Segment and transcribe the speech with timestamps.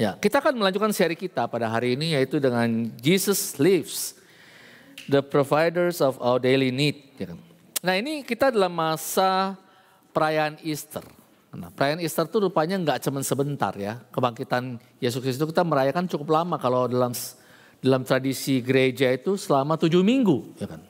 [0.00, 4.16] Ya, kita akan melanjutkan seri kita pada hari ini yaitu dengan Jesus Lives,
[5.04, 7.12] the providers of our daily need.
[7.20, 7.38] ya kan.
[7.84, 9.58] Nah ini kita dalam masa
[10.16, 11.04] perayaan Easter.
[11.52, 14.00] Nah, perayaan Easter itu rupanya nggak cuma sebentar ya.
[14.08, 17.12] Kebangkitan Yesus Kristus kita merayakan cukup lama kalau dalam
[17.82, 20.80] dalam tradisi gereja itu selama tujuh minggu, ya kan.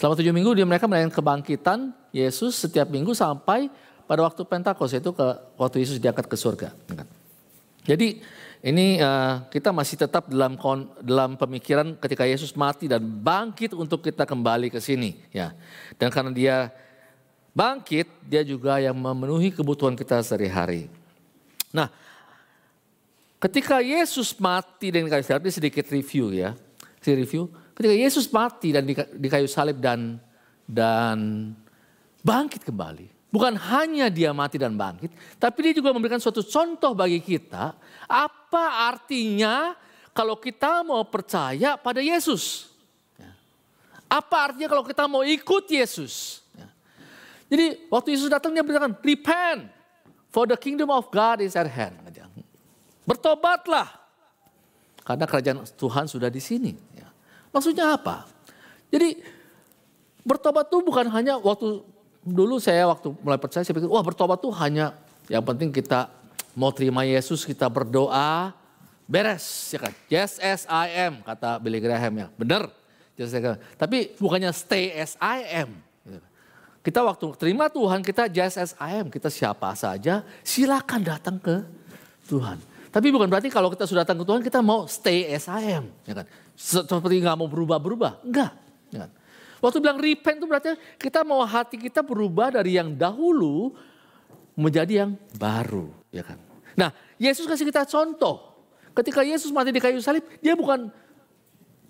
[0.00, 1.78] Selama tujuh minggu dia mereka merayakan kebangkitan
[2.16, 3.68] Yesus setiap minggu sampai
[4.08, 5.26] pada waktu Pentakosta itu ke
[5.60, 6.72] waktu Yesus diangkat ke surga.
[6.72, 7.19] ya kan.
[7.90, 8.22] Jadi
[8.62, 14.06] ini uh, kita masih tetap dalam kon, dalam pemikiran ketika Yesus mati dan bangkit untuk
[14.06, 15.50] kita kembali ke sini ya.
[15.98, 16.70] Dan karena dia
[17.50, 20.86] bangkit, dia juga yang memenuhi kebutuhan kita sehari-hari.
[21.74, 21.90] Nah,
[23.42, 26.54] ketika Yesus mati dan di kayu salib, ini sedikit review ya.
[27.02, 27.42] Sedikit review.
[27.74, 30.22] Ketika Yesus mati dan di, di kayu salib dan
[30.62, 31.50] dan
[32.22, 33.19] bangkit kembali.
[33.30, 37.78] Bukan hanya dia mati dan bangkit, tapi dia juga memberikan suatu contoh bagi kita
[38.10, 39.78] apa artinya
[40.10, 42.74] kalau kita mau percaya pada Yesus.
[43.14, 43.30] Ya.
[44.10, 46.42] Apa artinya kalau kita mau ikut Yesus.
[46.58, 46.66] Ya.
[47.54, 49.70] Jadi waktu Yesus datang dia berkata, repent
[50.34, 52.10] for the kingdom of God is at hand.
[53.10, 53.90] Bertobatlah
[55.02, 56.78] karena kerajaan Tuhan sudah di sini.
[56.94, 57.10] Ya.
[57.50, 58.30] Maksudnya apa?
[58.94, 59.18] Jadi
[60.22, 61.82] bertobat itu bukan hanya waktu
[62.20, 64.92] dulu saya waktu mulai percaya saya pikir wah bertobat tuh hanya
[65.26, 66.12] yang penting kita
[66.52, 68.52] mau terima Yesus kita berdoa
[69.10, 69.94] beres ya kan?
[70.06, 72.26] Yes as I am kata Billy Graham ya.
[72.38, 72.70] Benar
[73.18, 73.34] yes,
[73.74, 75.70] tapi bukannya stay as I am.
[76.80, 79.12] Kita waktu terima Tuhan kita just as I am.
[79.12, 81.60] Kita siapa saja silakan datang ke
[82.30, 82.56] Tuhan.
[82.90, 85.92] Tapi bukan berarti kalau kita sudah datang ke Tuhan kita mau stay as I am
[86.08, 86.26] ya kan?
[86.56, 88.24] Seperti nggak mau berubah-berubah.
[88.24, 88.52] Enggak
[88.92, 89.10] ya kan?
[89.60, 93.76] Waktu bilang repent itu berarti kita mau hati kita berubah dari yang dahulu
[94.56, 96.40] menjadi yang baru, ya kan?
[96.76, 98.50] Nah, Yesus kasih kita contoh.
[98.96, 100.90] Ketika Yesus mati di kayu salib, dia bukan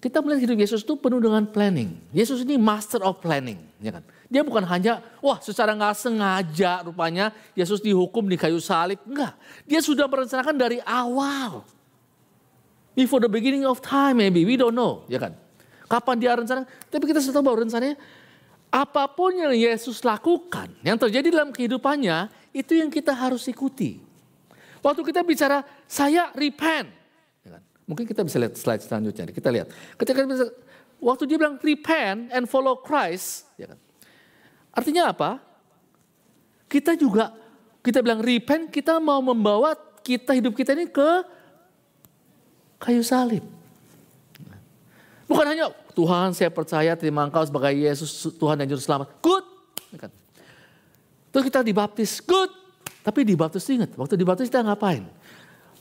[0.01, 2.01] kita melihat hidup Yesus itu penuh dengan planning.
[2.11, 4.05] Yesus ini master of planning, ya kan?
[4.31, 8.97] Dia bukan hanya, wah secara nggak sengaja rupanya Yesus dihukum di kayu salib.
[9.05, 9.37] Enggak,
[9.69, 11.67] dia sudah merencanakan dari awal.
[12.97, 15.37] Before the beginning of time maybe, we don't know, ya kan?
[15.91, 16.63] Kapan dia rencana?
[16.87, 17.99] Tapi kita sudah tahu bahwa rencananya
[18.71, 23.99] apa pun yang Yesus lakukan, yang terjadi dalam kehidupannya, itu yang kita harus ikuti.
[24.81, 26.89] Waktu kita bicara, saya repent.
[27.43, 27.63] Ya kan?
[27.91, 29.35] Mungkin kita bisa lihat slide selanjutnya.
[29.35, 29.69] Kita lihat.
[29.99, 30.47] Ketika kita,
[31.03, 33.51] waktu dia bilang repent and follow Christ.
[33.59, 33.79] Ya kan?
[34.71, 35.43] Artinya apa?
[36.71, 37.35] Kita juga,
[37.83, 39.75] kita bilang repent, kita mau membawa
[40.07, 41.27] kita hidup kita ini ke
[42.79, 43.43] kayu salib.
[45.31, 49.15] Bukan hanya Tuhan saya percaya terima engkau sebagai Yesus Tuhan dan Juru Selamat.
[49.23, 49.47] Good.
[51.31, 52.19] Terus kita dibaptis.
[52.19, 52.51] Good.
[53.07, 55.07] Tapi dibaptis ingat, waktu dibaptis kita ngapain?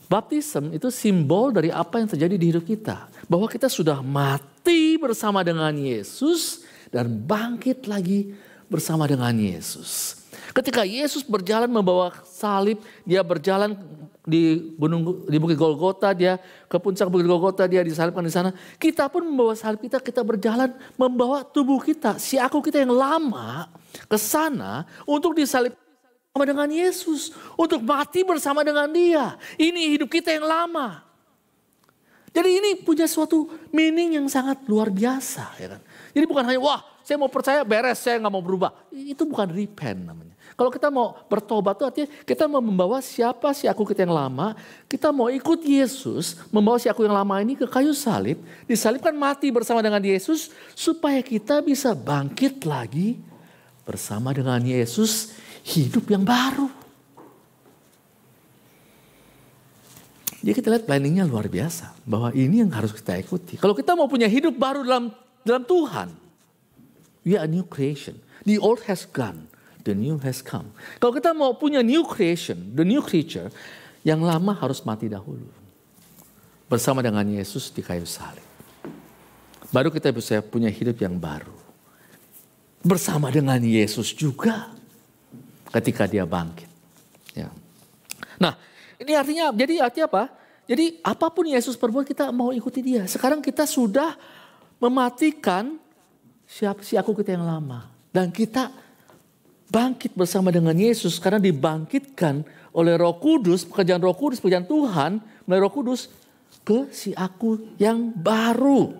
[0.06, 3.10] Baptism itu simbol dari apa yang terjadi di hidup kita.
[3.26, 6.62] Bahwa kita sudah mati bersama dengan Yesus
[6.94, 8.30] dan bangkit lagi
[8.70, 10.22] bersama dengan Yesus.
[10.54, 13.74] Ketika Yesus berjalan membawa salib, dia berjalan
[14.30, 16.38] di gunung di Bukit Golgota, dia
[16.70, 18.54] ke puncak Bukit Golgota, dia disalibkan di sana.
[18.78, 23.66] Kita pun membawa salib kita, kita berjalan membawa tubuh kita, si aku kita yang lama
[24.06, 25.74] ke sana untuk disalib
[26.30, 29.34] bersama dengan Yesus, untuk mati bersama dengan Dia.
[29.58, 31.02] Ini hidup kita yang lama.
[32.30, 35.82] Jadi ini punya suatu meaning yang sangat luar biasa, ya kan?
[36.14, 38.70] Jadi bukan hanya wah saya mau percaya beres, saya nggak mau berubah.
[38.94, 40.29] Itu bukan repent namanya.
[40.60, 44.52] Kalau kita mau bertobat itu artinya kita mau membawa siapa si aku kita yang lama,
[44.92, 48.36] kita mau ikut Yesus, membawa si aku yang lama ini ke kayu salib,
[48.68, 53.16] disalibkan mati bersama dengan Yesus supaya kita bisa bangkit lagi
[53.88, 55.32] bersama dengan Yesus
[55.64, 56.68] hidup yang baru.
[60.44, 61.96] Jadi kita lihat planningnya luar biasa.
[62.04, 63.56] Bahwa ini yang harus kita ikuti.
[63.56, 65.08] Kalau kita mau punya hidup baru dalam
[65.40, 66.12] dalam Tuhan.
[67.24, 68.20] We are a new creation.
[68.44, 69.49] The old has gone
[69.84, 70.70] the new has come.
[71.00, 73.48] Kalau kita mau punya new creation, the new creature,
[74.06, 75.48] yang lama harus mati dahulu.
[76.70, 78.44] Bersama dengan Yesus di kayu salib.
[79.70, 81.54] Baru kita bisa punya hidup yang baru.
[82.80, 84.72] Bersama dengan Yesus juga
[85.70, 86.70] ketika dia bangkit.
[87.34, 87.50] Ya.
[88.40, 88.56] Nah,
[88.98, 90.24] ini artinya jadi artinya apa?
[90.70, 93.02] Jadi apa pun Yesus perbuat kita mau ikuti dia.
[93.10, 94.14] Sekarang kita sudah
[94.78, 95.76] mematikan
[96.46, 98.70] siap si aku kita yang lama dan kita
[99.70, 102.42] bangkit bersama dengan Yesus karena dibangkitkan
[102.74, 106.10] oleh Roh Kudus, pekerjaan Roh Kudus, pekerjaan Tuhan melalui Roh Kudus
[106.66, 108.94] ke si aku yang baru.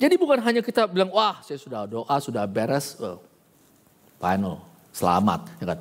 [0.00, 3.20] Jadi bukan hanya kita bilang, wah saya sudah doa, sudah beres, oh,
[4.18, 5.40] final, selamat.
[5.60, 5.78] Ya kan?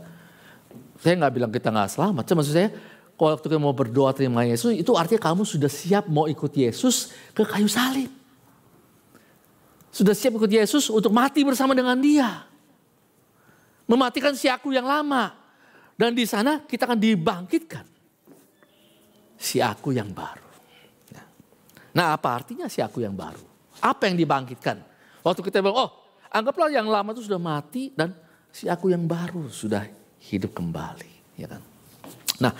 [0.99, 2.69] Saya nggak bilang kita nggak selamat, cuma maksud saya
[3.13, 7.15] kalau waktu kita mau berdoa terima Yesus, itu artinya kamu sudah siap mau ikut Yesus
[7.31, 8.11] ke kayu salib.
[9.93, 12.52] Sudah siap ikut Yesus untuk mati bersama dengan dia.
[13.89, 15.35] Mematikan si aku yang lama.
[15.93, 17.85] Dan di sana kita akan dibangkitkan.
[19.37, 20.43] Si aku yang baru.
[21.93, 23.39] Nah apa artinya si aku yang baru?
[23.77, 24.81] Apa yang dibangkitkan?
[25.21, 25.89] Waktu kita bilang, oh
[26.33, 28.17] anggaplah yang lama itu sudah mati dan
[28.49, 29.85] si aku yang baru sudah
[30.25, 31.37] hidup kembali.
[31.37, 31.61] Ya kan?
[32.41, 32.53] Nah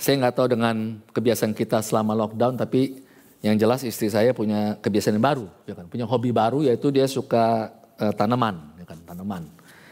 [0.00, 3.04] saya nggak tahu dengan kebiasaan kita selama lockdown, tapi
[3.44, 5.84] yang jelas istri saya punya kebiasaan yang baru, ya kan?
[5.88, 7.68] Punya hobi baru yaitu dia suka
[8.00, 8.96] uh, tanaman, ya kan?
[9.04, 9.44] Tanaman.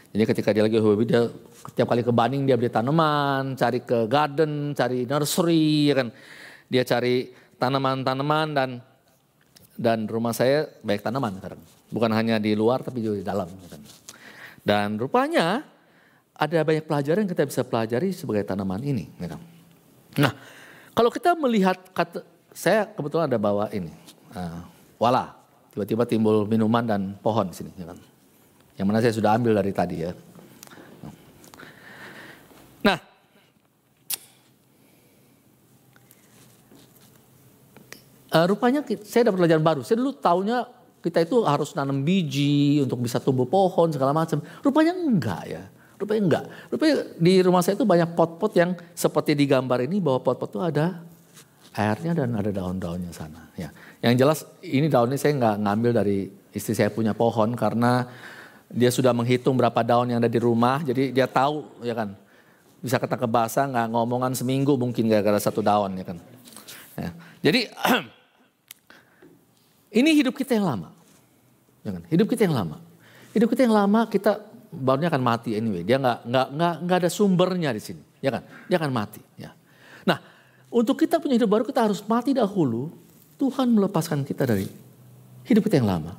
[0.09, 1.29] Jadi ketika dia lagi hobi dia
[1.69, 6.09] setiap kali ke Baning dia beli tanaman, cari ke garden, cari nursery, ya kan?
[6.65, 7.29] Dia cari
[7.61, 8.69] tanaman-tanaman dan
[9.77, 11.61] dan rumah saya banyak tanaman sekarang.
[11.93, 13.47] Bukan hanya di luar tapi juga di dalam.
[13.47, 13.81] Ya kan?
[14.65, 15.61] Dan rupanya
[16.33, 19.05] ada banyak pelajaran yang kita bisa pelajari sebagai tanaman ini.
[19.21, 19.41] Ya kan?
[20.17, 20.33] Nah,
[20.97, 23.93] kalau kita melihat kata saya kebetulan ada bawa ini,
[24.33, 24.65] uh,
[24.97, 25.37] wala,
[25.69, 28.08] tiba-tiba timbul minuman dan pohon di sini, ya kan?
[28.79, 30.15] Yang mana saya sudah ambil dari tadi ya.
[32.79, 32.95] Nah,
[38.31, 39.81] uh, rupanya saya dapat pelajaran baru.
[39.83, 40.63] Saya dulu tahunya
[41.03, 44.39] kita itu harus nanam biji untuk bisa tumbuh pohon segala macam.
[44.63, 45.63] Rupanya enggak ya.
[45.99, 46.43] Rupanya enggak.
[46.71, 50.59] Rupanya di rumah saya itu banyak pot-pot yang seperti di gambar ini bahwa pot-pot itu
[50.63, 51.03] ada
[51.75, 53.51] airnya dan ada daun-daunnya sana.
[53.59, 53.75] Ya.
[53.99, 58.07] Yang jelas ini daunnya saya nggak ngambil dari istri saya punya pohon karena
[58.69, 60.85] dia sudah menghitung berapa daun yang ada di rumah.
[60.85, 62.13] Jadi dia tahu ya kan.
[62.79, 66.17] Bisa kata kebasa nggak ngomongan seminggu mungkin gara-gara satu daun ya kan.
[66.93, 67.09] Ya.
[67.49, 67.65] Jadi
[69.99, 70.93] ini hidup kita yang lama.
[71.81, 72.03] Ya kan?
[72.07, 72.77] Hidup kita yang lama.
[73.33, 74.37] Hidup kita yang lama kita
[74.69, 75.81] barunya akan mati anyway.
[75.81, 78.45] Dia nggak nggak nggak nggak ada sumbernya di sini, ya kan?
[78.69, 79.21] Dia akan mati.
[79.35, 79.49] Ya.
[80.05, 80.21] Nah,
[80.69, 82.93] untuk kita punya hidup baru kita harus mati dahulu.
[83.39, 84.67] Tuhan melepaskan kita dari
[85.47, 86.11] hidup kita yang lama.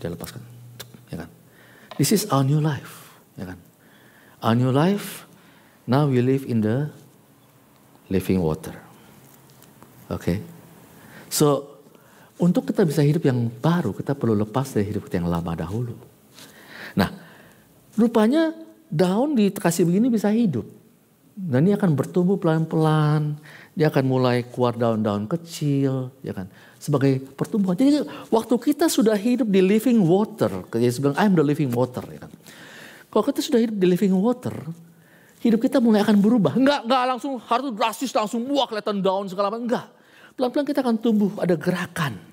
[0.00, 0.51] Dia lepaskan?
[2.02, 3.62] This is our new life, ya kan?
[4.42, 5.22] Our new life.
[5.86, 6.90] Now we live in the
[8.10, 8.74] living water.
[10.10, 10.18] Oke.
[10.18, 10.38] Okay?
[11.30, 11.78] So,
[12.42, 15.94] untuk kita bisa hidup yang baru, kita perlu lepas dari hidup kita yang lama dahulu.
[16.98, 17.06] Nah,
[17.94, 18.50] rupanya
[18.90, 20.66] daun dikasih begini bisa hidup.
[21.32, 23.40] Dan ini akan bertumbuh pelan-pelan.
[23.72, 26.46] Dia akan mulai keluar daun-daun kecil, ya kan?
[26.76, 27.72] Sebagai pertumbuhan.
[27.72, 32.20] Jadi waktu kita sudah hidup di living water, Yesus bilang, I'm the living water, ya
[32.20, 32.32] kan?
[33.08, 34.52] Kalau kita sudah hidup di living water,
[35.44, 36.56] hidup kita mulai akan berubah.
[36.56, 39.68] Enggak, enggak langsung harus drastis langsung wah kelihatan daun segala macam.
[39.68, 39.86] Enggak.
[40.32, 42.31] Pelan-pelan kita akan tumbuh, ada gerakan.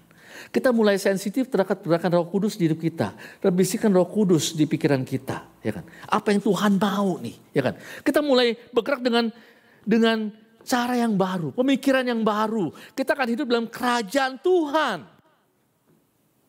[0.50, 3.14] Kita mulai sensitif terhadap gerakan roh kudus di hidup kita.
[3.38, 5.46] Dan bisikan roh kudus di pikiran kita.
[5.62, 5.86] Ya kan?
[6.10, 7.38] Apa yang Tuhan mau nih.
[7.54, 7.78] Ya kan?
[8.02, 9.30] Kita mulai bergerak dengan
[9.86, 10.34] dengan
[10.66, 11.54] cara yang baru.
[11.54, 12.74] Pemikiran yang baru.
[12.98, 14.98] Kita akan hidup dalam kerajaan Tuhan.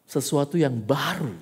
[0.08, 1.36] Sesuatu yang baru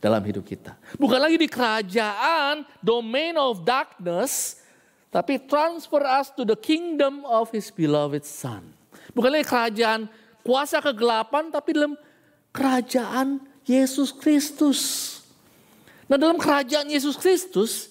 [0.00, 0.74] dalam hidup kita.
[0.96, 4.64] Bukan lagi di kerajaan, domain of darkness.
[5.12, 8.64] Tapi transfer us to the kingdom of his beloved son.
[9.12, 10.08] Bukan lagi kerajaan
[10.42, 11.94] kuasa kegelapan tapi dalam
[12.54, 14.80] kerajaan Yesus Kristus.
[16.10, 17.88] Nah dalam kerajaan Yesus Kristus,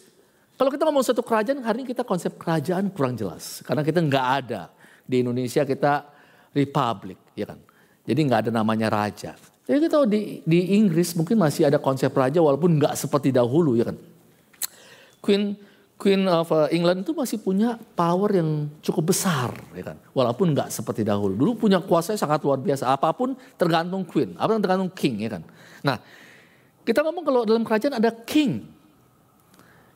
[0.61, 3.65] kalau kita ngomong satu kerajaan, hari ini kita konsep kerajaan kurang jelas.
[3.65, 4.69] Karena kita nggak ada.
[5.01, 6.05] Di Indonesia kita
[6.53, 7.57] republik, ya kan.
[8.05, 9.33] Jadi nggak ada namanya raja.
[9.65, 13.73] Jadi kita tahu di, di Inggris mungkin masih ada konsep raja walaupun nggak seperti dahulu,
[13.73, 13.97] ya kan.
[15.17, 15.57] Queen
[16.01, 20.01] Queen of uh, England itu masih punya power yang cukup besar, ya kan?
[20.17, 21.37] Walaupun nggak seperti dahulu.
[21.37, 22.89] Dulu punya kuasa sangat luar biasa.
[22.89, 25.45] Apa pun tergantung Queen, apa tergantung King, ya kan?
[25.85, 26.01] Nah,
[26.81, 28.65] kita ngomong kalau dalam kerajaan ada King,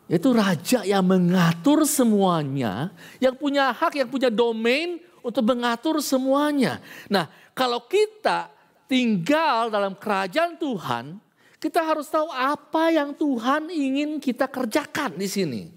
[0.05, 6.85] yaitu raja yang mengatur semuanya, yang punya hak, yang punya domain untuk mengatur semuanya.
[7.09, 7.25] Nah,
[7.57, 8.53] kalau kita
[8.85, 11.17] tinggal dalam kerajaan Tuhan,
[11.57, 15.74] kita harus tahu apa yang Tuhan ingin kita kerjakan di sini.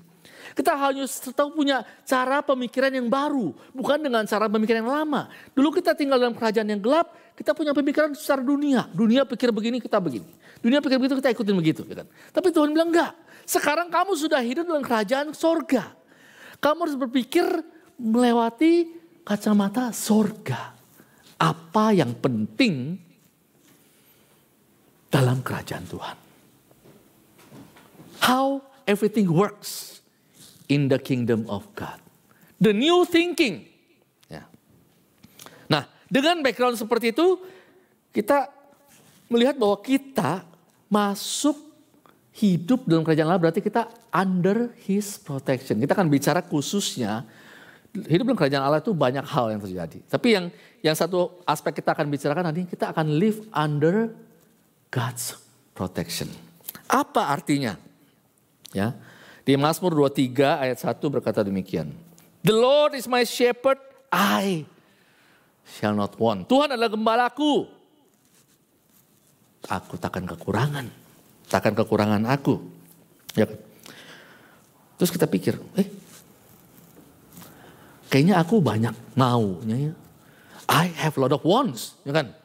[0.59, 3.55] Kita harus tahu punya cara pemikiran yang baru.
[3.71, 5.31] Bukan dengan cara pemikiran yang lama.
[5.55, 7.15] Dulu kita tinggal dalam kerajaan yang gelap.
[7.39, 8.91] Kita punya pemikiran secara dunia.
[8.91, 10.27] Dunia pikir begini, kita begini.
[10.59, 11.87] Dunia pikir begitu, kita ikutin begitu.
[11.87, 12.11] Ya kan?
[12.35, 13.15] Tapi Tuhan bilang enggak.
[13.47, 15.95] Sekarang kamu sudah hidup dalam kerajaan sorga.
[16.59, 17.47] Kamu harus berpikir
[17.95, 20.75] melewati kacamata sorga.
[21.39, 22.99] Apa yang penting
[25.07, 26.17] dalam kerajaan Tuhan.
[28.27, 28.59] How
[28.91, 29.88] everything works
[30.69, 31.99] in the kingdom of God.
[32.61, 33.67] The new thinking.
[34.29, 34.45] Ya.
[35.67, 37.41] Nah, dengan background seperti itu,
[38.13, 38.53] kita
[39.29, 40.45] melihat bahwa kita
[40.89, 41.57] masuk
[42.39, 45.83] hidup dalam kerajaan Allah berarti kita under his protection.
[45.83, 47.27] Kita akan bicara khususnya
[48.07, 49.99] hidup dalam kerajaan Allah itu banyak hal yang terjadi.
[50.07, 50.47] Tapi yang
[50.85, 54.15] yang satu aspek kita akan bicarakan nanti kita akan live under
[54.89, 55.35] God's
[55.75, 56.31] protection.
[56.87, 57.77] Apa artinya?
[58.73, 58.95] Ya.
[59.49, 61.89] Di Mazmur 23 ayat 1 berkata demikian.
[62.45, 63.81] The Lord is my shepherd,
[64.13, 64.69] I
[65.65, 66.45] shall not want.
[66.53, 67.65] Tuhan adalah gembalaku.
[69.65, 70.93] Aku takkan kekurangan.
[71.49, 72.61] Takkan kekurangan aku.
[73.33, 73.49] Ya.
[75.01, 75.89] Terus kita pikir, eh
[78.13, 79.95] kayaknya aku banyak maunya ya.
[80.69, 82.37] I have a lot of wants, ya kan?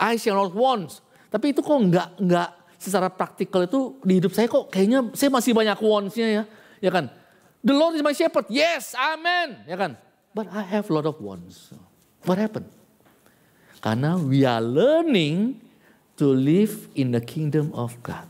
[0.00, 1.04] I shall not wants.
[1.28, 5.52] Tapi itu kok enggak enggak secara praktikal itu di hidup saya kok kayaknya saya masih
[5.52, 6.42] banyak wants-nya ya.
[6.78, 7.10] Ya kan?
[7.60, 8.46] The Lord is my shepherd.
[8.48, 9.66] Yes, amen.
[9.66, 9.98] Ya kan?
[10.30, 11.74] But I have a lot of wants.
[12.22, 12.70] What happened?
[13.82, 15.58] Karena we are learning
[16.18, 18.26] to live in the kingdom of God.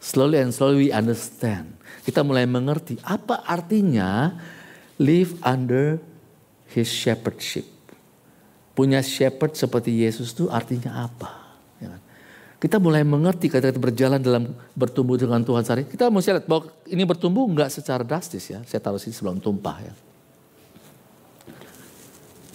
[0.00, 1.76] Slowly and slowly we understand.
[2.04, 4.36] Kita mulai mengerti apa artinya
[4.96, 6.00] live under
[6.72, 7.64] his shepherdship.
[8.72, 11.47] Punya shepherd seperti Yesus itu artinya apa?
[12.58, 15.86] Kita mulai mengerti ketika kita berjalan dalam bertumbuh dengan Tuhan sehari.
[15.86, 18.58] Kita mesti lihat bahwa ini bertumbuh enggak secara drastis ya.
[18.66, 19.94] Saya taruh sini sebelum tumpah ya.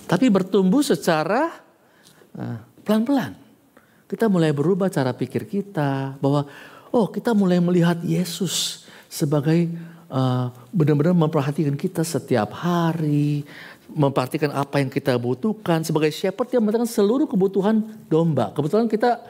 [0.03, 1.55] Tapi bertumbuh secara
[2.36, 3.39] uh, pelan-pelan.
[4.12, 6.51] Kita mulai berubah cara pikir kita bahwa
[6.91, 9.72] oh kita mulai melihat Yesus sebagai
[10.12, 13.48] uh, benar-benar memperhatikan kita setiap hari,
[13.88, 17.81] memperhatikan apa yang kita butuhkan sebagai shepherd yang memperhatikan seluruh kebutuhan
[18.12, 18.51] domba.
[18.51, 19.24] Kebetulan kita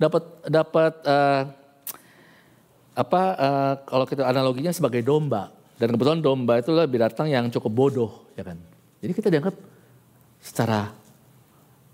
[0.00, 1.42] dapat dapat uh,
[2.92, 5.48] apa uh, kalau kita analoginya sebagai domba
[5.80, 8.58] dan kebetulan domba itu adalah binatang yang cukup bodoh ya kan.
[9.02, 9.56] Jadi kita dianggap
[10.38, 10.92] secara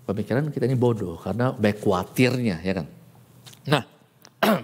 [0.05, 2.87] pemikiran kita ini bodoh karena baik khawatirnya ya kan.
[3.69, 3.83] Nah,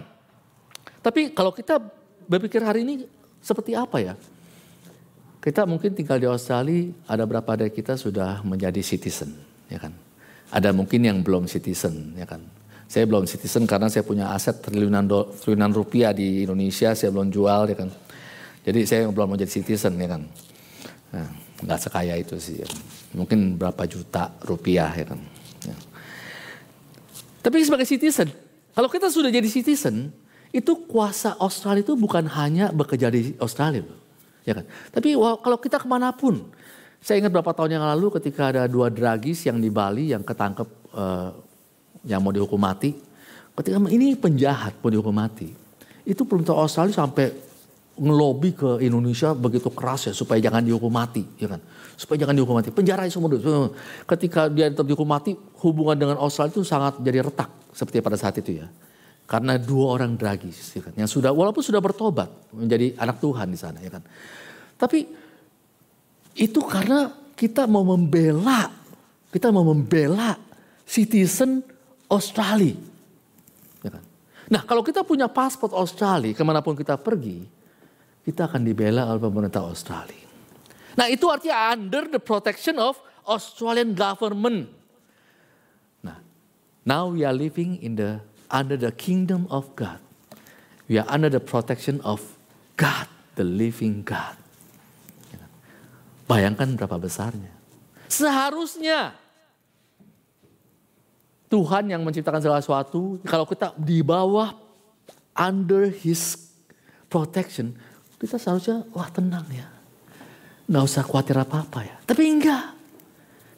[1.06, 1.80] tapi kalau kita
[2.26, 3.06] berpikir hari ini
[3.40, 4.14] seperti apa ya?
[5.46, 9.30] Kita mungkin tinggal di Australia, ada berapa dari kita sudah menjadi citizen,
[9.70, 9.94] ya kan?
[10.50, 12.42] Ada mungkin yang belum citizen, ya kan?
[12.86, 17.34] Saya belum citizen karena saya punya aset triliunan, do, triliunan rupiah di Indonesia, saya belum
[17.34, 17.90] jual ya kan.
[18.66, 20.22] Jadi saya belum mau jadi citizen ya kan.
[21.66, 22.62] Nah, sekaya itu sih.
[22.62, 22.70] Ya.
[23.16, 25.20] Mungkin berapa juta rupiah ya kan.
[25.66, 25.78] Ya.
[27.42, 28.30] Tapi sebagai citizen,
[28.74, 30.12] kalau kita sudah jadi citizen,
[30.52, 33.86] itu kuasa Australia itu bukan hanya bekerja di Australia.
[34.46, 34.66] Ya kan?
[34.94, 36.48] Tapi kalau kita ke mana pun,
[37.02, 40.68] saya ingat beberapa tahun yang lalu ketika ada dua dragis yang di Bali yang ketangkep
[40.94, 41.38] uh,
[42.06, 42.94] yang mau dihukum mati.
[43.56, 45.50] Ketika ini penjahat mau dihukum mati.
[46.06, 47.34] Itu pemerintah Australia sampai
[47.96, 51.64] ngelobi ke Indonesia begitu keras ya supaya jangan dihukum mati, ya kan?
[51.96, 52.70] Supaya jangan dihukum mati.
[52.70, 53.72] Penjara semua dulu.
[54.04, 55.34] Ketika dia tetap dihukum mati,
[55.64, 58.68] hubungan dengan Australia itu sangat jadi retak seperti pada saat itu ya.
[59.26, 60.94] Karena dua orang dragis, ya kan?
[60.94, 64.06] yang sudah walaupun sudah bertobat menjadi anak Tuhan di sana, ya kan?
[64.78, 65.08] Tapi
[66.36, 68.70] itu karena kita mau membela,
[69.32, 70.38] kita mau membela
[70.86, 71.66] citizen
[72.16, 72.80] Australia.
[73.84, 74.04] Ya kan?
[74.48, 77.44] Nah kalau kita punya paspor Australia, ke mana pun kita pergi,
[78.24, 80.26] kita akan dibela oleh pemerintah Australia.
[80.96, 82.96] Nah itu artinya under the protection of
[83.28, 84.72] Australian government.
[86.06, 86.22] Nah,
[86.88, 90.00] now we are living in the under the kingdom of God.
[90.86, 92.22] We are under the protection of
[92.78, 94.38] God, the living God.
[95.34, 95.52] Ya kan?
[96.30, 97.52] Bayangkan berapa besarnya.
[98.06, 99.18] Seharusnya
[101.56, 104.52] Tuhan yang menciptakan segala sesuatu, kalau kita di bawah
[105.32, 106.52] under his
[107.08, 107.72] protection,
[108.20, 109.72] kita seharusnya wah tenang ya.
[110.68, 111.96] Nggak usah khawatir apa-apa ya.
[112.04, 112.76] Tapi enggak.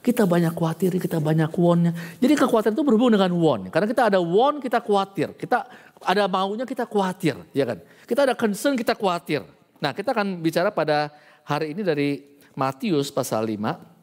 [0.05, 1.91] Kita banyak khawatir, kita banyak wonnya.
[2.21, 3.73] Jadi kekhawatiran itu berhubung dengan won.
[3.73, 5.33] Karena kita ada won, kita khawatir.
[5.33, 5.65] Kita
[6.05, 7.35] ada maunya, kita khawatir.
[7.49, 7.81] ya kan?
[8.05, 9.41] Kita ada concern, kita khawatir.
[9.81, 11.09] Nah kita akan bicara pada
[11.43, 12.21] hari ini dari
[12.53, 13.96] Matius pasal 5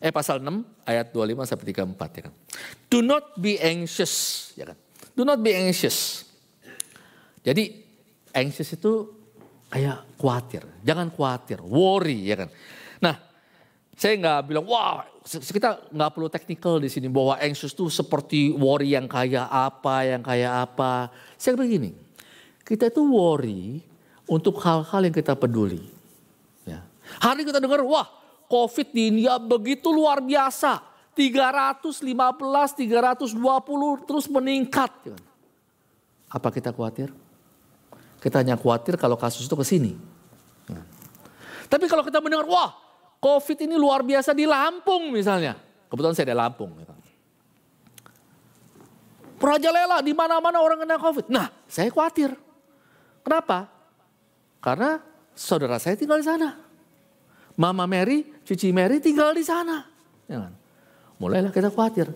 [0.00, 2.34] eh pasal 6 ayat 25 sampai 34 ya kan.
[2.88, 4.14] Do not be anxious
[4.56, 4.78] ya kan.
[5.12, 6.24] Do not be anxious.
[7.44, 7.84] Jadi
[8.32, 8.92] anxious itu
[9.68, 12.48] kayak khawatir, jangan khawatir, worry ya kan.
[13.04, 13.14] Nah,
[13.94, 18.96] saya nggak bilang wah kita nggak perlu teknikal di sini bahwa anxious itu seperti worry
[18.96, 21.12] yang kayak apa, yang kayak apa.
[21.36, 21.92] Saya begini,
[22.64, 23.84] kita itu worry
[24.28, 25.84] untuk hal-hal yang kita peduli.
[26.64, 26.84] Ya.
[27.20, 28.19] Hari kita dengar wah
[28.50, 30.82] COVID di India begitu luar biasa.
[31.14, 33.38] 315, 320
[34.08, 34.90] terus meningkat.
[36.30, 37.14] Apa kita khawatir?
[38.18, 39.92] Kita hanya khawatir kalau kasus itu ke sini.
[41.70, 42.74] Tapi kalau kita mendengar, wah
[43.22, 45.54] COVID ini luar biasa di Lampung misalnya.
[45.86, 46.70] Kebetulan saya di Lampung.
[49.40, 51.32] Merajalela di mana-mana orang kena COVID.
[51.32, 52.36] Nah, saya khawatir.
[53.24, 53.72] Kenapa?
[54.60, 55.00] Karena
[55.32, 56.69] saudara saya tinggal di sana.
[57.60, 59.84] Mama Mary, Cici Mary tinggal di sana.
[60.24, 60.52] Ya kan?
[61.20, 62.08] Mulailah kita khawatir.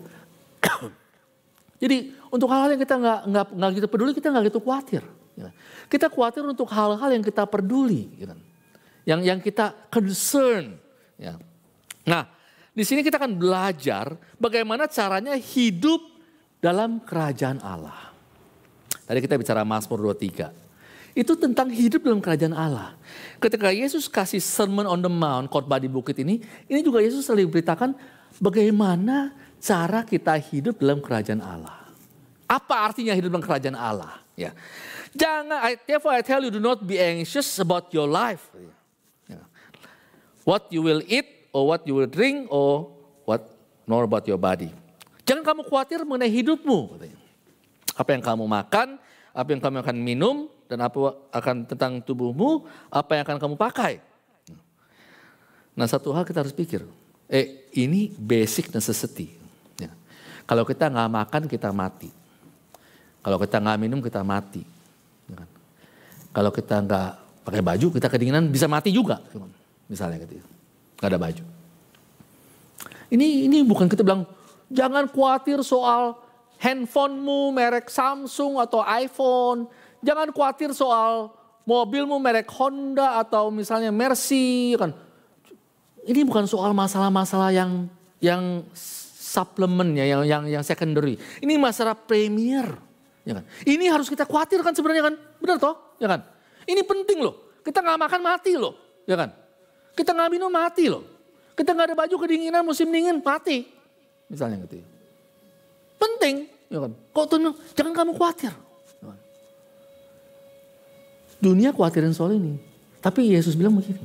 [1.81, 5.05] Jadi untuk hal-hal yang kita nggak nggak nggak gitu peduli kita nggak gitu khawatir.
[5.37, 5.53] Ya.
[5.85, 8.39] Kita khawatir untuk hal-hal yang kita peduli, ya kan?
[9.05, 10.81] yang yang kita concern.
[11.21, 11.37] Ya.
[12.09, 12.25] Nah,
[12.73, 16.01] di sini kita akan belajar bagaimana caranya hidup
[16.57, 18.09] dalam kerajaan Allah.
[19.05, 20.64] Tadi kita bicara Mazmur 23.
[21.15, 22.99] Itu tentang hidup dalam kerajaan Allah.
[23.39, 27.55] Ketika Yesus kasih Sermon on the Mount, khotbah di bukit ini, ini juga Yesus selalu
[27.55, 27.95] beritakan
[28.43, 29.31] bagaimana
[29.63, 31.87] cara kita hidup dalam kerajaan Allah.
[32.51, 34.19] Apa artinya hidup dalam kerajaan Allah?
[34.35, 34.51] Ya.
[35.15, 38.51] Jangan, I, therefore I tell you, do not be anxious about your life.
[39.31, 39.39] Ya.
[40.43, 42.91] What you will eat, or what you will drink, or
[43.23, 43.47] what,
[43.87, 44.75] nor about your body.
[45.23, 46.99] Jangan kamu khawatir mengenai hidupmu.
[47.95, 48.99] Apa yang kamu makan,
[49.31, 54.01] apa yang kamu akan minum, dan apa akan tentang tubuhmu, apa yang akan kamu pakai.
[55.75, 56.85] Nah satu hal kita harus pikir,
[57.27, 59.35] eh ini basic necessity.
[59.77, 59.91] Ya.
[60.47, 62.09] Kalau kita nggak makan kita mati.
[63.25, 64.63] Kalau kita nggak minum kita mati.
[65.29, 65.49] Ya kan?
[66.31, 67.09] Kalau kita nggak
[67.45, 69.21] pakai baju kita kedinginan bisa mati juga.
[69.85, 70.41] Misalnya gitu.
[70.97, 71.43] Gak ada baju.
[73.13, 74.25] Ini ini bukan kita bilang
[74.71, 76.17] Jangan khawatir soal
[76.57, 79.69] handphonemu merek Samsung atau iPhone.
[80.05, 81.33] Jangan khawatir soal
[81.65, 84.93] mobilmu merek Honda atau misalnya Mercy kan.
[86.05, 87.89] Ini bukan soal masalah-masalah yang
[88.21, 88.61] yang
[89.35, 91.17] suplemen ya, yang yang yang secondary.
[91.41, 92.69] Ini masalah premier,
[93.25, 93.43] ya kan.
[93.65, 96.21] Ini harus kita khawatirkan sebenarnya kan, benar toh, ya kan.
[96.69, 97.57] Ini penting loh.
[97.65, 99.33] Kita nggak makan mati loh, ya kan.
[99.97, 101.01] Kita nggak minum mati loh.
[101.57, 103.65] Kita nggak ada baju kedinginan musim dingin mati.
[104.29, 104.87] Misalnya gitu ya.
[105.97, 106.35] Penting.
[106.69, 106.91] Ya kan?
[106.93, 107.37] Kok tuh
[107.73, 108.53] jangan kamu khawatir.
[111.45, 112.57] Dunia khawatirin soal ini.
[112.97, 114.01] Tapi Yesus bilang begini.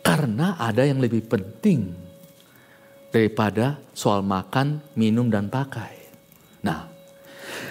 [0.00, 1.92] Karena ada yang lebih penting
[3.12, 6.08] daripada soal makan, minum, dan pakai.
[6.64, 6.88] Nah,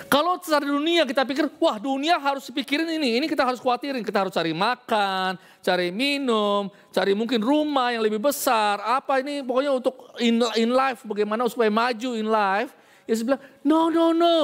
[0.06, 4.06] kalau secara dunia kita pikir, wah dunia harus pikirin ini, ini kita harus khawatirin.
[4.06, 8.78] Kita harus cari makan, cari minum, cari mungkin rumah yang lebih besar.
[8.78, 12.78] Apa ini pokoknya untuk in, in life, bagaimana supaya maju in life.
[13.10, 14.38] Yesus bilang, no, no, no.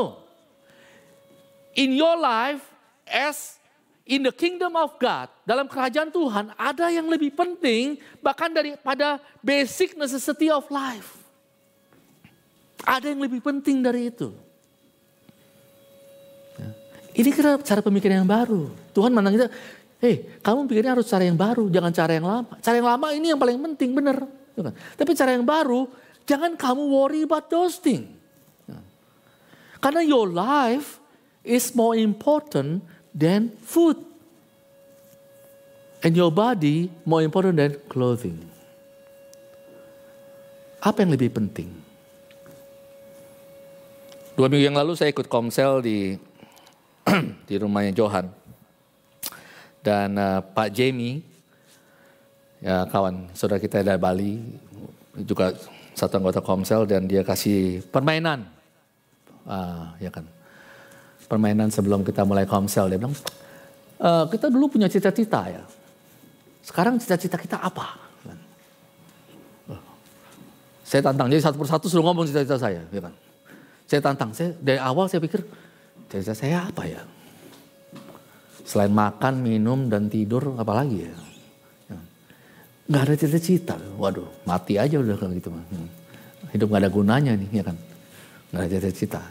[1.78, 2.66] In your life,
[3.06, 3.59] as
[4.10, 9.94] in the kingdom of God, dalam kerajaan Tuhan, ada yang lebih penting bahkan daripada basic
[9.94, 11.22] necessity of life.
[12.82, 14.34] Ada yang lebih penting dari itu.
[17.14, 18.74] Ini kira cara pemikiran yang baru.
[18.98, 19.48] Tuhan mandang kita,
[20.02, 22.54] hei kamu pikirnya harus cara yang baru, jangan cara yang lama.
[22.66, 24.18] Cara yang lama ini yang paling penting, benar.
[24.58, 24.74] Ya kan?
[24.98, 25.86] Tapi cara yang baru,
[26.26, 28.10] jangan kamu worry about those things.
[28.66, 28.80] Ya.
[29.84, 30.98] Karena your life
[31.44, 32.82] is more important
[33.16, 33.98] than food.
[36.00, 38.40] And your body more important than clothing.
[40.80, 41.76] Apa yang lebih penting?
[44.40, 46.16] Dua minggu yang lalu saya ikut komsel di
[47.50, 48.32] di rumahnya Johan.
[49.80, 51.24] Dan uh, Pak Jamie,
[52.60, 54.40] ya kawan saudara kita dari Bali,
[55.24, 55.56] juga
[55.96, 58.48] satu anggota Komsel dan dia kasih permainan,
[59.44, 60.28] uh, ya kan,
[61.30, 63.14] permainan sebelum kita mulai Komsel dia bilang,
[64.02, 65.64] uh, kita dulu punya cita-cita ya,
[66.66, 68.10] sekarang cita-cita kita apa?
[70.90, 73.14] Saya tantang, jadi satu persatu suruh ngomong cita-cita saya, ya kan.
[73.86, 75.46] Saya tantang, saya dari awal saya pikir
[76.10, 77.06] Cita-cita saya apa ya?
[78.66, 81.14] Selain makan, minum, dan tidur, apa lagi ya?
[81.94, 82.00] ya.
[82.90, 83.78] Gak ada cita-cita.
[83.94, 85.54] Waduh, mati aja udah kalau gitu.
[85.54, 85.90] Hmm.
[86.50, 87.78] Hidup gak ada gunanya nih, ya kan?
[88.50, 89.22] Gak ada cita-cita.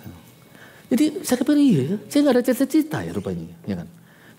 [0.89, 3.89] Jadi saya kepikir iya ya, saya gak ada cita-cita ya rupanya, ya kan?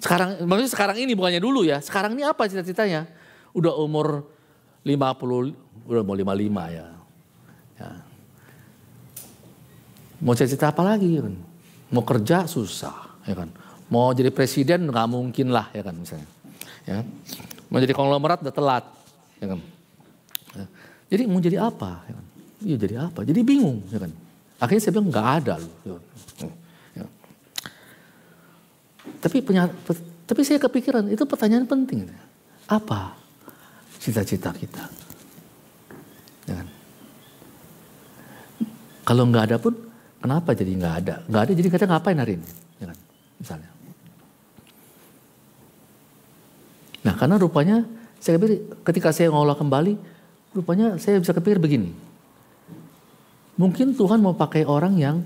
[0.01, 1.77] Sekarang, maksudnya sekarang ini bukannya dulu ya.
[1.83, 3.05] Sekarang ini apa cita-citanya?
[3.53, 4.25] Udah umur
[4.81, 5.53] 50,
[5.85, 6.87] udah mau 55 ya.
[7.77, 7.89] ya.
[10.25, 11.35] Mau cita-cita apa lagi ya kan?
[11.93, 13.53] Mau kerja susah, ya kan.
[13.93, 16.29] Mau jadi presiden nggak mungkin lah, ya kan misalnya.
[16.89, 17.05] Ya.
[17.69, 18.85] Mau jadi konglomerat udah telat,
[19.37, 19.59] ya kan.
[20.57, 20.65] Ya.
[21.13, 22.01] Jadi mau jadi apa?
[22.09, 22.25] Ya kan?
[22.59, 23.19] Iya jadi apa?
[23.21, 24.11] Jadi bingung, ya kan.
[24.59, 25.55] Akhirnya saya bilang nggak ada
[25.87, 26.03] loh.
[26.95, 27.05] Ya.
[29.23, 29.71] Tapi punya,
[30.27, 32.07] tapi saya kepikiran itu pertanyaan penting.
[32.67, 33.15] Apa
[33.97, 34.83] cita-cita kita?
[36.45, 36.67] Ya kan?
[39.07, 41.15] Kalau nggak ada pun Kenapa jadi nggak ada?
[41.31, 42.49] Nggak ada jadi kita ngapain hari ini?
[42.83, 42.97] Ya kan?
[43.39, 43.71] Misalnya.
[47.07, 47.77] Nah karena rupanya
[48.19, 49.95] saya kepikir ketika saya ngolah kembali,
[50.51, 51.95] rupanya saya bisa kepikir begini.
[53.59, 55.19] Mungkin Tuhan mau pakai orang yang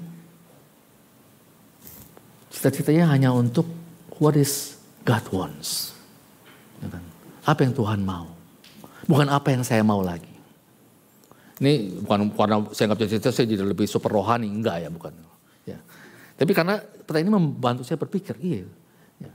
[2.54, 3.68] Cita-citanya hanya untuk
[4.24, 5.92] what is God wants.
[6.80, 7.04] Ya kan?
[7.44, 8.30] Apa yang Tuhan mau.
[9.04, 10.32] Bukan apa yang saya mau lagi.
[11.60, 14.48] Ini bukan karena saya nggak bisa cerita, saya jadi lebih super rohani.
[14.48, 15.12] Enggak ya, bukan.
[15.68, 15.76] Ya.
[16.40, 18.64] Tapi karena pertanyaan ini membantu saya berpikir, iya.
[19.20, 19.32] Ya.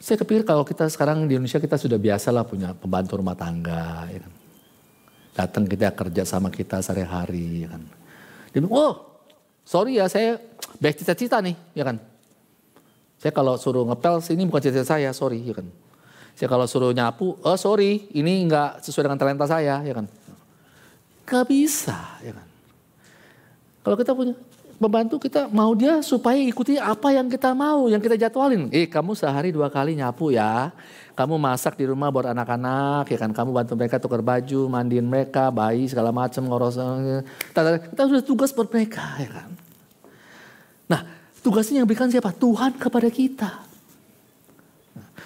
[0.00, 4.08] Saya kepikir kalau kita sekarang di Indonesia kita sudah biasa lah punya pembantu rumah tangga.
[4.08, 4.32] Ya kan.
[5.32, 7.64] Datang kita kerja sama kita sehari-hari.
[7.64, 7.82] Ya kan.
[8.52, 8.92] Dia bilang, oh
[9.64, 10.36] sorry ya saya
[10.78, 11.56] baik cita-cita nih.
[11.72, 11.96] Ya kan.
[13.16, 15.40] Saya kalau suruh ngepel ini bukan cita-cita saya, sorry.
[15.40, 15.66] Ya kan.
[16.36, 19.80] Saya kalau suruh nyapu, oh sorry ini nggak sesuai dengan talenta saya.
[19.80, 20.06] Ya kan.
[21.24, 21.96] Gak bisa.
[22.20, 22.46] Ya kan.
[23.82, 24.34] Kalau kita punya
[24.82, 28.66] pembantu kita mau dia supaya ikuti apa yang kita mau, yang kita jadwalin.
[28.74, 30.74] Eh kamu sehari dua kali nyapu ya.
[31.14, 33.30] Kamu masak di rumah buat anak-anak, ya kan.
[33.30, 36.80] Kamu bantu mereka tukar baju, mandiin mereka, bayi segala macam, ngoros.
[37.54, 39.48] Kita sudah tugas buat mereka, ya kan.
[40.90, 41.00] Nah
[41.44, 42.34] tugasnya yang berikan siapa?
[42.34, 43.50] Tuhan kepada kita.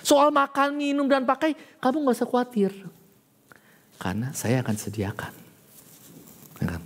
[0.07, 2.71] Soal makan, minum, dan pakai, kamu gak usah khawatir.
[3.99, 5.33] Karena saya akan sediakan.
[6.63, 6.83] Ya kan?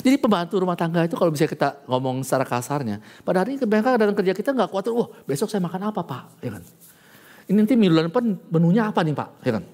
[0.00, 3.94] Jadi pembantu rumah tangga itu kalau bisa kita ngomong secara kasarnya, pada hari ini mereka
[3.94, 6.62] datang kerja kita nggak khawatir, wah besok saya makan apa pak, ya kan?
[7.44, 9.64] Ini nanti minggu depan menunya apa nih pak, ya kan?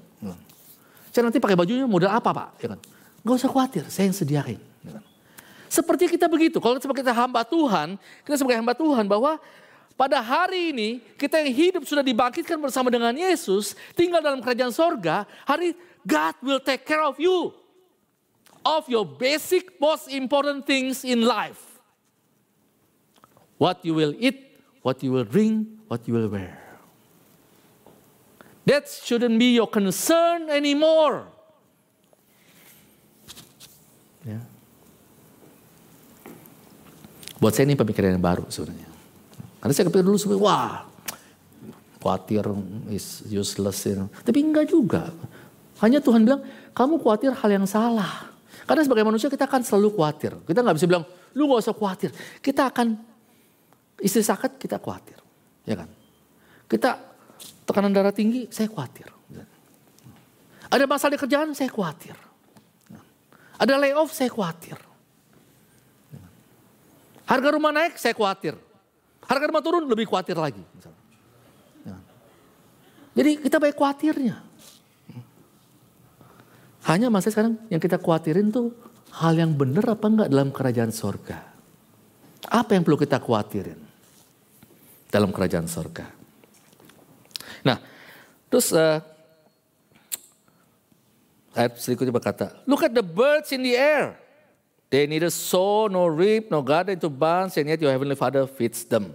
[1.11, 2.81] Saya nanti pakai bajunya model apa pak, ya kan?
[3.21, 4.61] Gak usah khawatir, saya yang sediain.
[4.87, 5.05] Ya kan?
[5.71, 9.39] Seperti kita begitu, kalau sebagai kita hamba Tuhan, kita sebagai hamba Tuhan bahwa
[9.99, 15.29] pada hari ini kita yang hidup sudah dibangkitkan bersama dengan Yesus, tinggal dalam kerajaan sorga,
[15.45, 17.53] hari God will take care of you
[18.65, 21.81] of your basic, most important things in life.
[23.61, 26.57] What you will eat, what you will drink, what you will wear.
[28.65, 31.29] That shouldn't be your concern anymore.
[34.25, 34.41] Ya.
[37.41, 38.89] Buat saya ini pemikiran yang baru sebenarnya.
[39.61, 40.75] Karena saya kepikir dulu sebenarnya, wah
[42.01, 42.45] khawatir
[42.89, 43.85] is useless.
[44.25, 45.13] Tapi enggak juga.
[45.85, 48.30] Hanya Tuhan bilang, kamu khawatir hal yang salah.
[48.71, 50.31] Karena sebagai manusia kita akan selalu khawatir.
[50.47, 51.03] Kita nggak bisa bilang,
[51.35, 52.15] lu gak usah khawatir.
[52.39, 52.95] Kita akan,
[53.99, 55.19] istri sakit kita khawatir.
[55.67, 55.91] Ya kan?
[56.71, 56.95] Kita
[57.67, 59.11] tekanan darah tinggi, saya khawatir.
[60.71, 62.15] Ada masalah di kerjaan, saya khawatir.
[63.59, 64.79] Ada layoff, saya khawatir.
[67.27, 68.55] Harga rumah naik, saya khawatir.
[69.27, 70.63] Harga rumah turun, lebih khawatir lagi.
[73.19, 74.50] Jadi kita baik khawatirnya.
[76.91, 78.75] Hanya masa sekarang yang kita khawatirin tuh
[79.15, 81.39] hal yang benar apa enggak dalam kerajaan sorga.
[82.51, 83.79] Apa yang perlu kita khawatirin
[85.07, 86.11] dalam kerajaan sorga.
[87.63, 87.79] Nah,
[88.51, 88.99] terus uh,
[91.55, 94.19] ayat berikutnya berkata, Look at the birds in the air.
[94.91, 98.83] They neither sow nor reap nor gather into barns and yet your heavenly father feeds
[98.83, 99.15] them.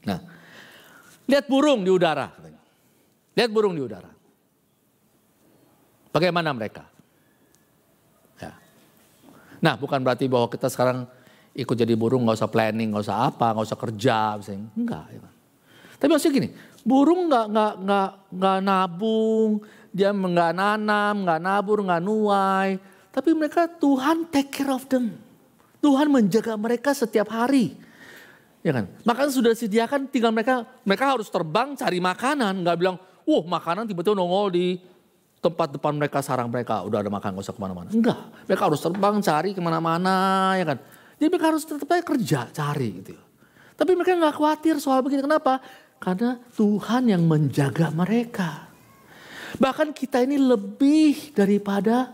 [0.00, 0.24] Nah,
[1.28, 2.32] lihat burung di udara.
[3.36, 4.13] Lihat burung di udara.
[6.14, 6.86] Bagaimana mereka?
[8.38, 8.54] Ya.
[9.58, 11.10] Nah bukan berarti bahwa kita sekarang
[11.58, 14.70] ikut jadi burung nggak usah planning, nggak usah apa, nggak usah kerja, misalnya.
[14.78, 15.06] enggak.
[15.10, 15.30] Ya.
[15.98, 16.48] Tapi maksudnya gini,
[16.86, 19.50] burung nggak nggak nggak nggak nabung,
[19.90, 22.78] dia nggak nanam, nggak nabur, nggak nuai,
[23.10, 25.18] tapi mereka Tuhan take care of them.
[25.82, 27.74] Tuhan menjaga mereka setiap hari.
[28.62, 28.86] Ya kan?
[29.02, 32.96] Maka sudah disediakan tinggal mereka mereka harus terbang cari makanan, nggak bilang,
[33.26, 34.80] "Wah, makanan tiba-tiba nongol di
[35.44, 37.88] tempat depan mereka, sarang mereka, udah ada makan, gak usah ke mana-mana.
[37.92, 40.16] Enggak, mereka harus terbang, cari ke mana-mana,
[40.56, 40.78] ya kan.
[41.20, 43.12] Jadi mereka harus tetap aja kerja, cari gitu.
[43.76, 45.60] Tapi mereka nggak khawatir soal begini, kenapa?
[46.00, 48.72] Karena Tuhan yang menjaga mereka.
[49.60, 52.10] Bahkan kita ini lebih daripada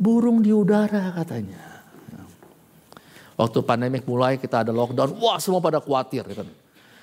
[0.00, 1.72] burung di udara katanya.
[3.38, 6.22] Waktu pandemik mulai kita ada lockdown, wah semua pada khawatir.
[6.26, 6.48] Ya kan?